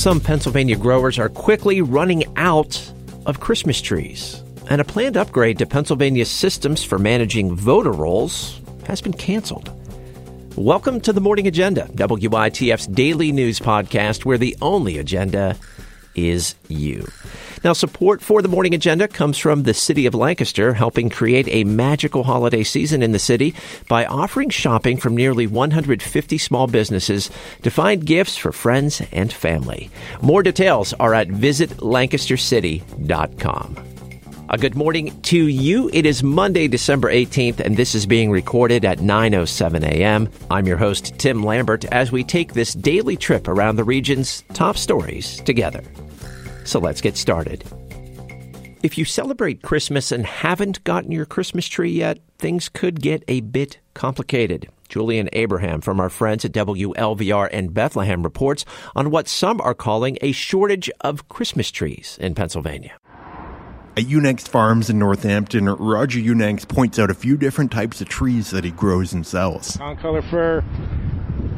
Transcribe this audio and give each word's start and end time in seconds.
Some 0.00 0.18
Pennsylvania 0.18 0.76
growers 0.76 1.18
are 1.18 1.28
quickly 1.28 1.82
running 1.82 2.24
out 2.38 2.90
of 3.26 3.40
Christmas 3.40 3.82
trees, 3.82 4.42
and 4.70 4.80
a 4.80 4.84
planned 4.84 5.18
upgrade 5.18 5.58
to 5.58 5.66
Pennsylvania's 5.66 6.30
systems 6.30 6.82
for 6.82 6.98
managing 6.98 7.54
voter 7.54 7.92
rolls 7.92 8.62
has 8.86 9.02
been 9.02 9.12
canceled. 9.12 9.70
Welcome 10.56 11.02
to 11.02 11.12
the 11.12 11.20
Morning 11.20 11.46
Agenda, 11.46 11.86
WITF's 11.92 12.86
daily 12.86 13.30
news 13.30 13.60
podcast, 13.60 14.24
where 14.24 14.38
the 14.38 14.56
only 14.62 14.96
agenda 14.96 15.54
is 16.14 16.54
you. 16.68 17.06
Now, 17.62 17.72
support 17.72 18.20
for 18.22 18.42
the 18.42 18.48
morning 18.48 18.74
agenda 18.74 19.06
comes 19.06 19.38
from 19.38 19.62
the 19.64 19.74
City 19.74 20.06
of 20.06 20.14
Lancaster, 20.14 20.72
helping 20.74 21.10
create 21.10 21.46
a 21.48 21.64
magical 21.64 22.24
holiday 22.24 22.64
season 22.64 23.02
in 23.02 23.12
the 23.12 23.18
city 23.18 23.54
by 23.88 24.06
offering 24.06 24.48
shopping 24.50 24.96
from 24.96 25.16
nearly 25.16 25.46
150 25.46 26.38
small 26.38 26.66
businesses 26.66 27.30
to 27.62 27.70
find 27.70 28.06
gifts 28.06 28.36
for 28.36 28.50
friends 28.52 29.02
and 29.12 29.32
family. 29.32 29.90
More 30.22 30.42
details 30.42 30.92
are 30.94 31.14
at 31.14 31.28
visitlancastercity.com. 31.28 33.99
A 34.52 34.58
good 34.58 34.74
morning 34.74 35.20
to 35.22 35.46
you. 35.46 35.88
It 35.92 36.04
is 36.04 36.24
Monday, 36.24 36.66
December 36.66 37.08
18th, 37.08 37.60
and 37.60 37.76
this 37.76 37.94
is 37.94 38.04
being 38.04 38.32
recorded 38.32 38.84
at 38.84 38.98
9.07 38.98 39.84
a.m. 39.84 40.28
I'm 40.50 40.66
your 40.66 40.76
host, 40.76 41.16
Tim 41.18 41.44
Lambert, 41.44 41.84
as 41.84 42.10
we 42.10 42.24
take 42.24 42.52
this 42.52 42.74
daily 42.74 43.16
trip 43.16 43.46
around 43.46 43.76
the 43.76 43.84
region's 43.84 44.42
top 44.52 44.76
stories 44.76 45.40
together. 45.42 45.84
So 46.64 46.80
let's 46.80 47.00
get 47.00 47.16
started. 47.16 47.62
If 48.82 48.98
you 48.98 49.04
celebrate 49.04 49.62
Christmas 49.62 50.10
and 50.10 50.26
haven't 50.26 50.82
gotten 50.82 51.12
your 51.12 51.26
Christmas 51.26 51.68
tree 51.68 51.92
yet, 51.92 52.18
things 52.38 52.68
could 52.68 53.00
get 53.00 53.22
a 53.28 53.42
bit 53.42 53.78
complicated. 53.94 54.68
Julian 54.88 55.28
Abraham 55.32 55.80
from 55.80 56.00
our 56.00 56.10
friends 56.10 56.44
at 56.44 56.50
WLVR 56.50 57.48
in 57.50 57.68
Bethlehem 57.68 58.24
reports 58.24 58.64
on 58.96 59.12
what 59.12 59.28
some 59.28 59.60
are 59.60 59.74
calling 59.74 60.18
a 60.20 60.32
shortage 60.32 60.90
of 61.02 61.28
Christmas 61.28 61.70
trees 61.70 62.18
in 62.20 62.34
Pennsylvania. 62.34 62.99
At 63.96 64.04
Unangst 64.04 64.46
Farms 64.46 64.88
in 64.88 65.00
Northampton, 65.00 65.66
Roger 65.68 66.20
Unangst 66.20 66.68
points 66.68 66.96
out 66.98 67.10
a 67.10 67.14
few 67.14 67.36
different 67.36 67.72
types 67.72 68.00
of 68.00 68.08
trees 68.08 68.50
that 68.50 68.62
he 68.62 68.70
grows 68.70 69.12
and 69.12 69.26
sells. 69.26 69.76
Concolor 69.76 70.22
fir, 70.30 70.62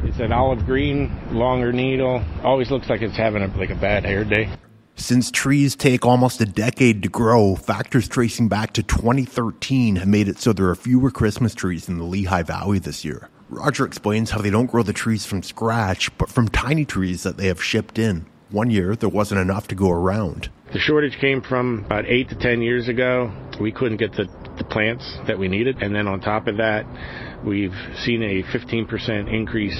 it's 0.03 0.19
an 0.19 0.31
olive 0.31 0.65
green, 0.65 1.15
longer 1.31 1.71
needle. 1.71 2.23
Always 2.43 2.71
looks 2.71 2.89
like 2.89 3.03
it's 3.03 3.15
having 3.15 3.43
a, 3.43 3.55
like 3.55 3.69
a 3.69 3.75
bad 3.75 4.03
hair 4.03 4.23
day. 4.23 4.49
Since 4.95 5.29
trees 5.29 5.75
take 5.75 6.07
almost 6.07 6.41
a 6.41 6.45
decade 6.45 7.03
to 7.03 7.09
grow, 7.09 7.55
factors 7.55 8.07
tracing 8.07 8.47
back 8.47 8.73
to 8.73 8.83
2013 8.83 9.97
have 9.97 10.07
made 10.07 10.27
it 10.27 10.39
so 10.39 10.53
there 10.53 10.69
are 10.69 10.75
fewer 10.75 11.11
Christmas 11.11 11.53
trees 11.53 11.87
in 11.87 11.99
the 11.99 12.03
Lehigh 12.03 12.43
Valley 12.43 12.79
this 12.79 13.05
year. 13.05 13.29
Roger 13.49 13.85
explains 13.85 14.31
how 14.31 14.41
they 14.41 14.49
don't 14.49 14.71
grow 14.71 14.81
the 14.81 14.91
trees 14.91 15.23
from 15.23 15.43
scratch, 15.43 16.15
but 16.17 16.29
from 16.29 16.47
tiny 16.47 16.83
trees 16.83 17.21
that 17.21 17.37
they 17.37 17.47
have 17.47 17.63
shipped 17.63 17.99
in. 17.99 18.25
One 18.49 18.71
year, 18.71 18.95
there 18.95 19.09
wasn't 19.09 19.41
enough 19.41 19.67
to 19.67 19.75
go 19.75 19.91
around. 19.91 20.49
The 20.73 20.79
shortage 20.79 21.19
came 21.19 21.43
from 21.43 21.85
about 21.85 22.05
eight 22.07 22.29
to 22.29 22.35
ten 22.35 22.63
years 22.63 22.87
ago. 22.87 23.31
We 23.61 23.71
couldn't 23.71 23.97
get 23.97 24.13
the, 24.13 24.27
the 24.57 24.63
plants 24.63 25.19
that 25.27 25.37
we 25.37 25.47
needed. 25.47 25.77
And 25.83 25.95
then 25.95 26.07
on 26.07 26.19
top 26.19 26.47
of 26.47 26.57
that, 26.57 26.87
we've 27.45 27.75
seen 28.03 28.23
a 28.23 28.41
15% 28.41 29.31
increase 29.31 29.79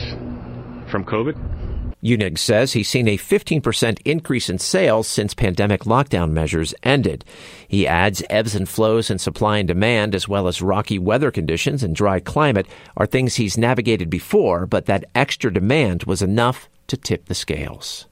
from 0.91 1.03
COVID. 1.03 1.93
Unangst 2.03 2.39
says 2.39 2.73
he's 2.73 2.89
seen 2.89 3.07
a 3.07 3.17
15% 3.17 4.01
increase 4.05 4.49
in 4.49 4.59
sales 4.59 5.07
since 5.07 5.33
pandemic 5.33 5.85
lockdown 5.85 6.29
measures 6.29 6.75
ended. 6.83 7.25
He 7.67 7.87
adds 7.87 8.21
ebbs 8.29 8.53
and 8.53 8.69
flows 8.69 9.09
in 9.09 9.17
supply 9.17 9.57
and 9.57 9.67
demand, 9.67 10.13
as 10.13 10.27
well 10.27 10.47
as 10.47 10.61
rocky 10.61 10.99
weather 10.99 11.31
conditions 11.31 11.81
and 11.81 11.95
dry 11.95 12.19
climate, 12.19 12.67
are 12.97 13.07
things 13.07 13.35
he's 13.35 13.57
navigated 13.57 14.11
before, 14.11 14.67
but 14.67 14.85
that 14.85 15.05
extra 15.15 15.51
demand 15.51 16.03
was 16.03 16.21
enough 16.21 16.69
to 16.85 16.97
tip 16.97 17.25
the 17.25 17.33
scales. 17.33 18.05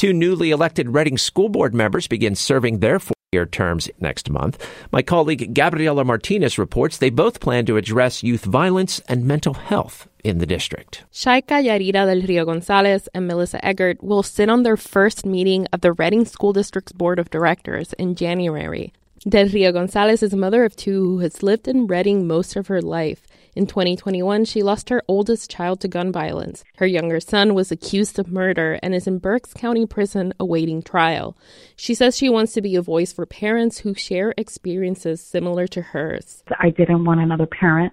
Two 0.00 0.14
newly 0.14 0.50
elected 0.50 0.94
Reading 0.94 1.18
School 1.18 1.50
Board 1.50 1.74
members 1.74 2.06
begin 2.06 2.34
serving 2.34 2.78
their 2.78 2.98
four 2.98 3.12
year 3.32 3.44
terms 3.44 3.90
next 4.00 4.30
month. 4.30 4.66
My 4.90 5.02
colleague 5.02 5.52
Gabriela 5.52 6.06
Martinez 6.06 6.56
reports 6.56 6.96
they 6.96 7.10
both 7.10 7.38
plan 7.38 7.66
to 7.66 7.76
address 7.76 8.22
youth 8.22 8.46
violence 8.46 9.00
and 9.08 9.26
mental 9.26 9.52
health 9.52 10.08
in 10.24 10.38
the 10.38 10.46
district. 10.46 11.04
Shaika 11.12 11.62
Yarira 11.62 12.06
del 12.06 12.26
Rio 12.26 12.46
Gonzalez 12.46 13.10
and 13.12 13.26
Melissa 13.26 13.62
Eggert 13.62 14.02
will 14.02 14.22
sit 14.22 14.48
on 14.48 14.62
their 14.62 14.78
first 14.78 15.26
meeting 15.26 15.66
of 15.70 15.82
the 15.82 15.92
Reading 15.92 16.24
School 16.24 16.54
District's 16.54 16.92
Board 16.92 17.18
of 17.18 17.28
Directors 17.28 17.92
in 17.98 18.14
January. 18.14 18.94
Del 19.28 19.50
Rio 19.50 19.70
Gonzalez 19.70 20.22
is 20.22 20.32
a 20.32 20.38
mother 20.38 20.64
of 20.64 20.76
two 20.76 21.02
who 21.02 21.18
has 21.18 21.42
lived 21.42 21.68
in 21.68 21.86
Reading 21.86 22.26
most 22.26 22.56
of 22.56 22.68
her 22.68 22.80
life. 22.80 23.26
In 23.56 23.66
2021, 23.66 24.44
she 24.44 24.62
lost 24.62 24.90
her 24.90 25.02
oldest 25.08 25.50
child 25.50 25.80
to 25.80 25.88
gun 25.88 26.12
violence. 26.12 26.62
Her 26.76 26.86
younger 26.86 27.20
son 27.20 27.54
was 27.54 27.72
accused 27.72 28.18
of 28.18 28.30
murder 28.30 28.78
and 28.82 28.94
is 28.94 29.06
in 29.06 29.18
Berks 29.18 29.52
County 29.52 29.86
Prison 29.86 30.32
awaiting 30.38 30.82
trial. 30.82 31.36
She 31.74 31.94
says 31.94 32.16
she 32.16 32.28
wants 32.28 32.52
to 32.52 32.62
be 32.62 32.76
a 32.76 32.82
voice 32.82 33.12
for 33.12 33.26
parents 33.26 33.78
who 33.78 33.94
share 33.94 34.34
experiences 34.36 35.20
similar 35.20 35.66
to 35.68 35.82
hers. 35.82 36.44
I 36.60 36.70
didn't 36.70 37.04
want 37.04 37.20
another 37.20 37.46
parent 37.46 37.92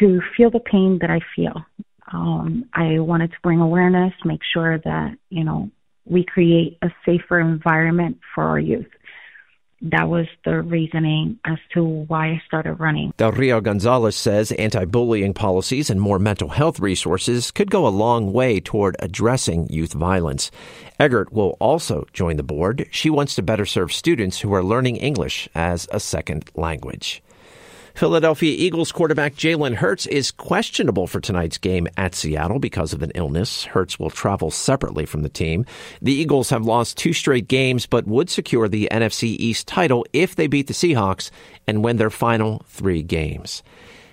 to 0.00 0.20
feel 0.36 0.50
the 0.50 0.60
pain 0.60 0.98
that 1.00 1.10
I 1.10 1.20
feel. 1.34 1.64
Um, 2.12 2.66
I 2.74 2.98
wanted 2.98 3.30
to 3.30 3.36
bring 3.42 3.60
awareness, 3.60 4.12
make 4.24 4.40
sure 4.52 4.78
that, 4.78 5.16
you 5.30 5.44
know, 5.44 5.70
we 6.04 6.24
create 6.24 6.78
a 6.82 6.88
safer 7.04 7.38
environment 7.38 8.18
for 8.34 8.44
our 8.44 8.58
youth 8.58 8.86
that 9.82 10.08
was 10.08 10.26
the 10.44 10.60
reasoning 10.62 11.38
as 11.44 11.58
to 11.74 11.84
why 11.84 12.28
I 12.28 12.42
started 12.46 12.74
running. 12.74 13.12
Del 13.16 13.32
Rio 13.32 13.60
Gonzalez 13.60 14.16
says 14.16 14.52
anti 14.52 14.84
bullying 14.84 15.34
policies 15.34 15.90
and 15.90 16.00
more 16.00 16.18
mental 16.18 16.48
health 16.48 16.80
resources 16.80 17.50
could 17.50 17.70
go 17.70 17.86
a 17.86 17.88
long 17.88 18.32
way 18.32 18.60
toward 18.60 18.96
addressing 18.98 19.68
youth 19.68 19.92
violence. 19.92 20.50
Eggert 20.98 21.32
will 21.32 21.56
also 21.60 22.06
join 22.12 22.36
the 22.36 22.42
board. 22.42 22.88
She 22.90 23.10
wants 23.10 23.34
to 23.36 23.42
better 23.42 23.66
serve 23.66 23.92
students 23.92 24.40
who 24.40 24.52
are 24.52 24.64
learning 24.64 24.96
English 24.96 25.48
as 25.54 25.88
a 25.92 26.00
second 26.00 26.50
language. 26.54 27.22
Philadelphia 27.98 28.54
Eagles 28.56 28.92
quarterback 28.92 29.34
Jalen 29.34 29.74
Hurts 29.74 30.06
is 30.06 30.30
questionable 30.30 31.08
for 31.08 31.20
tonight's 31.20 31.58
game 31.58 31.88
at 31.96 32.14
Seattle 32.14 32.60
because 32.60 32.92
of 32.92 33.02
an 33.02 33.10
illness. 33.16 33.64
Hurts 33.64 33.98
will 33.98 34.08
travel 34.08 34.52
separately 34.52 35.04
from 35.04 35.22
the 35.22 35.28
team. 35.28 35.66
The 36.00 36.12
Eagles 36.12 36.50
have 36.50 36.64
lost 36.64 36.96
two 36.96 37.12
straight 37.12 37.48
games, 37.48 37.86
but 37.86 38.06
would 38.06 38.30
secure 38.30 38.68
the 38.68 38.88
NFC 38.92 39.24
East 39.24 39.66
title 39.66 40.06
if 40.12 40.36
they 40.36 40.46
beat 40.46 40.68
the 40.68 40.74
Seahawks 40.74 41.32
and 41.66 41.82
win 41.82 41.96
their 41.96 42.08
final 42.08 42.62
three 42.68 43.02
games. 43.02 43.64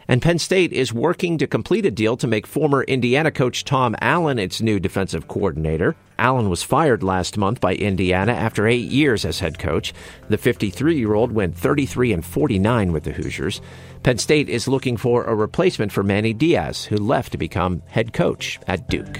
And 0.07 0.21
Penn 0.21 0.37
State 0.37 0.71
is 0.71 0.93
working 0.93 1.37
to 1.39 1.47
complete 1.47 1.85
a 1.85 1.91
deal 1.91 2.15
to 2.17 2.27
make 2.27 2.45
former 2.45 2.83
Indiana 2.83 3.31
coach 3.31 3.63
Tom 3.63 3.95
Allen 4.01 4.37
its 4.37 4.61
new 4.61 4.79
defensive 4.79 5.27
coordinator. 5.27 5.95
Allen 6.19 6.49
was 6.49 6.63
fired 6.63 7.03
last 7.03 7.37
month 7.37 7.59
by 7.59 7.73
Indiana 7.75 8.31
after 8.31 8.67
eight 8.67 8.87
years 8.89 9.25
as 9.25 9.39
head 9.39 9.57
coach. 9.57 9.93
The 10.29 10.37
53 10.37 10.97
year 10.97 11.13
old 11.13 11.31
went 11.31 11.57
33 11.57 12.13
and 12.13 12.25
49 12.25 12.91
with 12.91 13.03
the 13.03 13.11
Hoosiers. 13.13 13.61
Penn 14.03 14.19
State 14.19 14.47
is 14.47 14.67
looking 14.67 14.95
for 14.97 15.23
a 15.23 15.35
replacement 15.35 15.91
for 15.91 16.03
Manny 16.03 16.33
Diaz, 16.33 16.85
who 16.85 16.97
left 16.97 17.31
to 17.31 17.37
become 17.37 17.81
head 17.87 18.13
coach 18.13 18.59
at 18.67 18.87
Duke. 18.87 19.19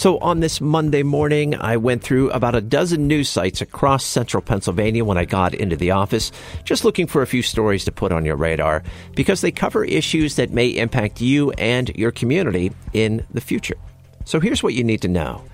So 0.00 0.16
on 0.20 0.40
this 0.40 0.62
Monday 0.62 1.02
morning, 1.02 1.54
I 1.56 1.76
went 1.76 2.02
through 2.02 2.30
about 2.30 2.54
a 2.54 2.62
dozen 2.62 3.06
news 3.06 3.28
sites 3.28 3.60
across 3.60 4.02
central 4.02 4.42
Pennsylvania 4.42 5.04
when 5.04 5.18
I 5.18 5.26
got 5.26 5.52
into 5.52 5.76
the 5.76 5.90
office, 5.90 6.32
just 6.64 6.86
looking 6.86 7.06
for 7.06 7.20
a 7.20 7.26
few 7.26 7.42
stories 7.42 7.84
to 7.84 7.92
put 7.92 8.10
on 8.10 8.24
your 8.24 8.36
radar 8.36 8.82
because 9.14 9.42
they 9.42 9.50
cover 9.50 9.84
issues 9.84 10.36
that 10.36 10.52
may 10.52 10.68
impact 10.68 11.20
you 11.20 11.50
and 11.50 11.90
your 11.90 12.12
community 12.12 12.72
in 12.94 13.26
the 13.34 13.42
future. 13.42 13.76
So 14.24 14.40
here's 14.40 14.62
what 14.62 14.72
you 14.72 14.84
need 14.84 15.02
to 15.02 15.08
know. 15.08 15.44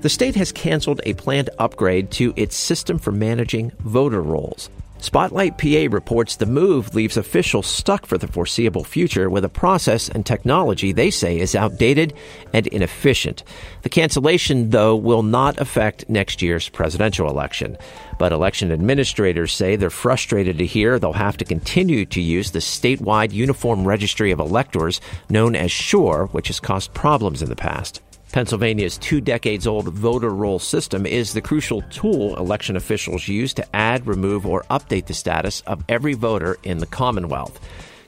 The 0.00 0.08
state 0.08 0.36
has 0.36 0.52
canceled 0.52 1.02
a 1.04 1.12
planned 1.12 1.50
upgrade 1.58 2.10
to 2.12 2.32
its 2.34 2.56
system 2.56 2.98
for 2.98 3.12
managing 3.12 3.72
voter 3.80 4.22
rolls. 4.22 4.70
Spotlight 5.02 5.58
PA 5.58 5.88
reports 5.90 6.36
the 6.36 6.46
move 6.46 6.94
leaves 6.94 7.16
officials 7.16 7.66
stuck 7.66 8.06
for 8.06 8.16
the 8.16 8.28
foreseeable 8.28 8.84
future 8.84 9.28
with 9.28 9.44
a 9.44 9.48
process 9.48 10.08
and 10.08 10.24
technology 10.24 10.92
they 10.92 11.10
say 11.10 11.40
is 11.40 11.56
outdated 11.56 12.14
and 12.52 12.68
inefficient. 12.68 13.42
The 13.82 13.88
cancellation, 13.88 14.70
though, 14.70 14.94
will 14.94 15.24
not 15.24 15.60
affect 15.60 16.08
next 16.08 16.40
year's 16.40 16.68
presidential 16.68 17.28
election. 17.28 17.76
But 18.20 18.30
election 18.30 18.70
administrators 18.70 19.52
say 19.52 19.74
they're 19.74 19.90
frustrated 19.90 20.56
to 20.58 20.66
hear 20.66 21.00
they'll 21.00 21.14
have 21.14 21.36
to 21.38 21.44
continue 21.44 22.06
to 22.06 22.20
use 22.20 22.52
the 22.52 22.60
statewide 22.60 23.32
Uniform 23.32 23.84
Registry 23.84 24.30
of 24.30 24.38
Electors, 24.38 25.00
known 25.28 25.56
as 25.56 25.72
SURE, 25.72 26.26
which 26.26 26.46
has 26.46 26.60
caused 26.60 26.94
problems 26.94 27.42
in 27.42 27.48
the 27.48 27.56
past. 27.56 28.00
Pennsylvania's 28.32 28.96
two 28.96 29.20
decades 29.20 29.66
old 29.66 29.88
voter 29.88 30.30
roll 30.30 30.58
system 30.58 31.04
is 31.04 31.34
the 31.34 31.42
crucial 31.42 31.82
tool 31.90 32.34
election 32.36 32.76
officials 32.76 33.28
use 33.28 33.52
to 33.52 33.76
add, 33.76 34.06
remove, 34.06 34.46
or 34.46 34.64
update 34.70 35.04
the 35.04 35.12
status 35.12 35.60
of 35.66 35.84
every 35.86 36.14
voter 36.14 36.56
in 36.62 36.78
the 36.78 36.86
Commonwealth. 36.86 37.60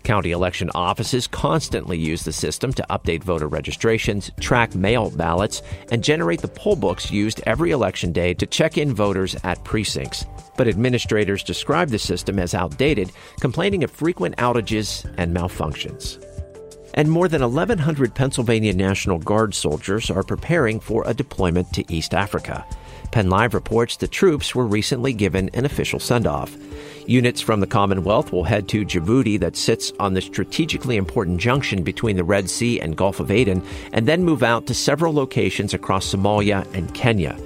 County 0.03 0.33
election 0.33 0.71
offices 0.75 1.27
constantly 1.27 1.99
use 1.99 2.23
the 2.23 2.33
system 2.33 2.73
to 2.73 2.87
update 2.89 3.23
voter 3.23 3.49
registrations, 3.49 4.31
track 4.41 4.75
mail 4.75 5.11
ballots, 5.11 5.61
and 5.91 6.03
generate 6.03 6.41
the 6.41 6.49
poll 6.49 6.77
books 6.77 7.11
used 7.11 7.43
every 7.47 7.71
election 7.71 8.11
day 8.11 8.33
to 8.33 8.47
check 8.47 8.79
in 8.79 8.95
voters 8.95 9.37
at 9.45 9.63
precincts. 9.63 10.25
But 10.57 10.69
administrators 10.69 11.43
describe 11.43 11.91
the 11.91 11.99
system 11.99 12.39
as 12.39 12.55
outdated, 12.55 13.13
complaining 13.41 13.85
of 13.85 13.91
frequent 13.91 14.37
outages 14.37 15.05
and 15.19 15.37
malfunctions. 15.37 16.19
And 16.95 17.11
more 17.11 17.29
than 17.29 17.43
1,100 17.43 18.15
Pennsylvania 18.15 18.73
National 18.73 19.19
Guard 19.19 19.53
soldiers 19.55 20.11
are 20.11 20.23
preparing 20.23 20.79
for 20.79 21.03
a 21.07 21.13
deployment 21.13 21.73
to 21.73 21.93
East 21.93 22.15
Africa. 22.15 22.65
Penn 23.11 23.29
Live 23.29 23.53
reports 23.53 23.97
the 23.97 24.09
troops 24.09 24.55
were 24.55 24.67
recently 24.67 25.13
given 25.13 25.51
an 25.55 25.65
official 25.65 25.99
send 25.99 26.27
off. 26.27 26.57
Units 27.07 27.41
from 27.41 27.61
the 27.61 27.67
Commonwealth 27.67 28.33
will 28.33 28.45
head 28.45 28.69
to 28.69 28.85
Djibouti, 28.85 29.39
that 29.41 29.57
sits 29.57 29.93
on 29.99 30.15
the 30.15 30.21
strategically 30.21 30.97
important 30.97 31.39
junction 31.39 31.83
between 31.83 32.17
the 32.17 32.25
Red 32.25 32.49
Sea 32.49 32.81
and 32.81 32.97
Gulf 32.97 33.21
of 33.21 33.31
Aden, 33.31 33.63
and 33.93 34.07
then 34.07 34.25
move 34.25 34.43
out 34.43 34.67
to 34.67 34.75
several 34.75 35.13
locations 35.13 35.75
across 35.75 36.13
Somalia 36.15 36.67
and 36.75 36.95
Kenya. 36.95 37.37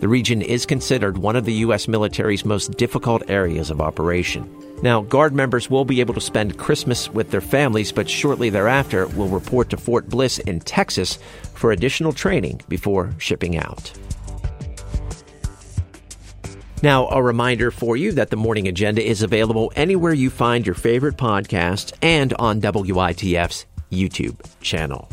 The 0.00 0.08
region 0.08 0.40
is 0.40 0.64
considered 0.64 1.18
one 1.18 1.36
of 1.36 1.44
the 1.44 1.52
U.S. 1.54 1.86
military's 1.86 2.44
most 2.44 2.78
difficult 2.78 3.28
areas 3.28 3.70
of 3.70 3.82
operation. 3.82 4.50
Now, 4.82 5.02
Guard 5.02 5.34
members 5.34 5.68
will 5.68 5.84
be 5.84 6.00
able 6.00 6.14
to 6.14 6.22
spend 6.22 6.56
Christmas 6.56 7.10
with 7.10 7.30
their 7.30 7.42
families, 7.42 7.92
but 7.92 8.08
shortly 8.08 8.48
thereafter 8.48 9.06
will 9.08 9.28
report 9.28 9.68
to 9.70 9.76
Fort 9.76 10.08
Bliss 10.08 10.38
in 10.38 10.60
Texas 10.60 11.18
for 11.54 11.70
additional 11.70 12.14
training 12.14 12.62
before 12.66 13.14
shipping 13.18 13.58
out. 13.58 13.92
Now, 16.82 17.08
a 17.08 17.22
reminder 17.22 17.70
for 17.70 17.94
you 17.94 18.12
that 18.12 18.30
the 18.30 18.36
Morning 18.36 18.68
Agenda 18.68 19.06
is 19.06 19.20
available 19.20 19.70
anywhere 19.76 20.14
you 20.14 20.30
find 20.30 20.64
your 20.64 20.74
favorite 20.74 21.18
podcasts 21.18 21.92
and 22.00 22.32
on 22.34 22.62
WITF's 22.62 23.66
YouTube 23.92 24.40
channel. 24.62 25.10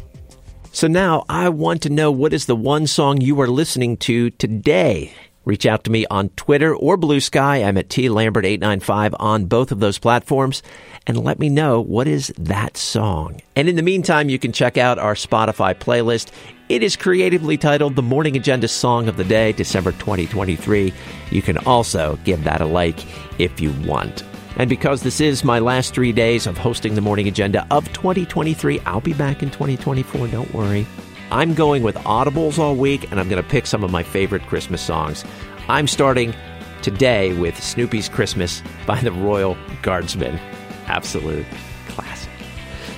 So 0.78 0.88
now 0.88 1.26
I 1.28 1.50
want 1.50 1.82
to 1.82 1.90
know 1.90 2.12
what 2.12 2.34
is 2.34 2.46
the 2.46 2.56
one 2.56 2.86
song 2.86 3.20
you 3.20 3.42
are 3.42 3.48
listening 3.48 3.98
to 3.98 4.30
today. 4.30 5.12
Reach 5.44 5.66
out 5.66 5.84
to 5.86 5.90
me 5.90 6.06
on 6.12 6.30
Twitter 6.36 6.76
or 6.76 6.98
Blue 6.98 7.20
Sky. 7.20 7.64
I'm 7.64 7.80
at 7.80 7.90
T 7.90 8.08
Lambert895 8.10 9.16
on 9.20 9.46
both 9.46 9.72
of 9.72 9.80
those 9.80 9.98
platforms 9.98 10.62
and 11.08 11.24
let 11.24 11.40
me 11.40 11.50
know 11.50 11.82
what 11.82 12.08
is 12.08 12.32
that 12.38 12.78
song. 12.78 13.42
And 13.56 13.68
in 13.68 13.76
the 13.76 13.82
meantime, 13.82 14.30
you 14.30 14.38
can 14.38 14.52
check 14.52 14.78
out 14.78 15.00
our 15.00 15.16
Spotify 15.16 15.74
playlist. 15.74 16.30
It 16.70 16.84
is 16.84 16.96
creatively 16.96 17.58
titled 17.58 17.96
The 17.96 18.04
Morning 18.04 18.38
Agenda 18.38 18.68
Song 18.68 19.08
of 19.08 19.18
the 19.18 19.24
Day, 19.24 19.54
December 19.54 19.94
2023. 19.94 20.94
You 21.32 21.42
can 21.42 21.58
also 21.58 22.20
give 22.24 22.44
that 22.44 22.62
a 22.62 22.68
like 22.68 23.04
if 23.40 23.60
you 23.60 23.72
want. 23.88 24.24
And 24.58 24.70
because 24.70 25.04
this 25.04 25.22
is 25.22 25.44
my 25.44 25.60
last 25.60 25.94
three 25.94 26.12
days 26.12 26.48
of 26.48 26.58
hosting 26.58 26.96
the 26.96 27.02
Morning 27.02 27.28
Agenda 27.28 27.66
of 27.70 27.86
2023, 27.94 28.80
I'll 28.82 29.00
be 29.00 29.14
back 29.14 29.44
in 29.44 29.52
2024, 29.52 30.28
don't 30.30 30.52
worry. 30.52 30.88
I'm 31.32 31.54
going 31.54 31.84
with 31.84 31.96
audibles 31.98 32.58
all 32.58 32.76
week, 32.76 33.12
and 33.12 33.20
I'm 33.20 33.30
going 33.30 33.42
to 33.42 33.48
pick 33.48 33.68
some 33.68 33.84
of 33.84 33.92
my 33.92 34.02
favorite 34.02 34.42
Christmas 34.48 34.82
songs. 34.82 35.24
I'm 35.68 35.86
starting 35.88 36.34
today 36.82 37.34
with 37.34 37.62
Snoopy's 37.62 38.10
Christmas 38.10 38.64
by 38.88 39.00
the 39.00 39.12
Royal 39.12 39.56
Guardsmen. 39.84 40.40
Absolute. 40.88 41.46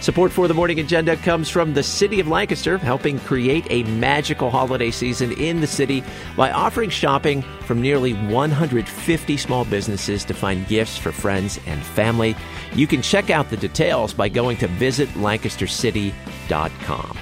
Support 0.02 0.32
for 0.32 0.48
the 0.48 0.54
Morning 0.54 0.80
Agenda 0.80 1.18
comes 1.18 1.50
from 1.50 1.74
the 1.74 1.84
City 1.84 2.22
of 2.22 2.30
Lancaster, 2.30 2.78
helping 2.78 3.20
create 3.20 3.68
a 3.70 3.84
magical 3.84 4.50
holiday 4.50 4.92
season 4.92 5.34
in 5.34 5.60
the 5.60 5.68
city 5.68 6.06
by 6.38 6.52
offering 6.52 6.90
shopping 6.90 7.42
from 7.66 7.82
nearly 7.82 8.14
150 8.14 9.36
small 9.36 9.66
businesses 9.66 10.24
to 10.24 10.34
find 10.34 10.66
gifts 10.70 10.98
for 10.98 11.12
friends 11.12 11.60
and 11.68 11.84
family. 11.84 12.34
You 12.74 12.88
can 12.88 13.02
check 13.02 13.30
out 13.30 13.50
the 13.50 13.58
details 13.58 14.14
by 14.14 14.30
going 14.30 14.56
to 14.58 14.70
visitlancastercity.com. 14.70 17.18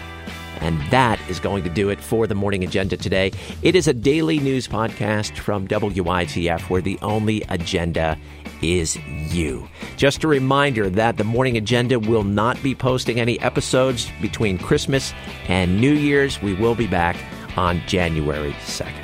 And 0.61 0.79
that 0.91 1.19
is 1.29 1.39
going 1.39 1.63
to 1.63 1.71
do 1.71 1.89
it 1.89 1.99
for 1.99 2.27
the 2.27 2.35
Morning 2.35 2.63
Agenda 2.63 2.95
today. 2.95 3.31
It 3.63 3.75
is 3.75 3.87
a 3.87 3.93
daily 3.93 4.37
news 4.39 4.67
podcast 4.67 5.37
from 5.37 5.67
WITF 5.67 6.69
where 6.69 6.81
the 6.81 6.99
only 7.01 7.41
agenda 7.49 8.19
is 8.61 8.97
you. 9.31 9.67
Just 9.95 10.23
a 10.23 10.27
reminder 10.27 10.89
that 10.89 11.17
the 11.17 11.23
Morning 11.23 11.57
Agenda 11.57 11.99
will 11.99 12.23
not 12.23 12.61
be 12.61 12.75
posting 12.75 13.19
any 13.19 13.39
episodes 13.41 14.11
between 14.21 14.57
Christmas 14.57 15.13
and 15.47 15.79
New 15.79 15.93
Year's. 15.93 16.41
We 16.41 16.53
will 16.53 16.75
be 16.75 16.87
back 16.87 17.17
on 17.57 17.81
January 17.87 18.53
2nd. 18.53 19.03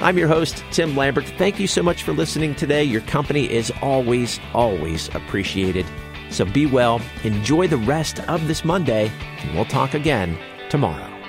I'm 0.00 0.16
your 0.16 0.28
host, 0.28 0.64
Tim 0.70 0.96
Lambert. 0.96 1.26
Thank 1.36 1.60
you 1.60 1.66
so 1.66 1.82
much 1.82 2.02
for 2.02 2.12
listening 2.12 2.54
today. 2.54 2.82
Your 2.82 3.02
company 3.02 3.50
is 3.50 3.70
always, 3.82 4.40
always 4.54 5.08
appreciated. 5.14 5.84
So 6.30 6.46
be 6.46 6.64
well, 6.64 7.02
enjoy 7.22 7.66
the 7.66 7.76
rest 7.76 8.20
of 8.20 8.48
this 8.48 8.64
Monday, 8.64 9.12
and 9.38 9.54
we'll 9.54 9.66
talk 9.66 9.94
again 9.94 10.38
tomorrow. 10.70 11.19